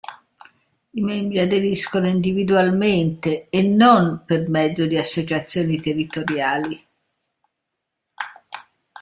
[0.95, 6.87] I membri aderiscono individualmente, e non per mezzo di associazioni territoriali.